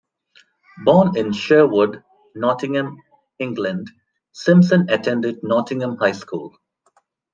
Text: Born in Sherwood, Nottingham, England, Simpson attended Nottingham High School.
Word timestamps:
Born 0.83 1.15
in 1.15 1.31
Sherwood, 1.31 2.03
Nottingham, 2.33 2.97
England, 3.37 3.91
Simpson 4.31 4.89
attended 4.89 5.43
Nottingham 5.43 5.97
High 5.97 6.13
School. 6.13 6.57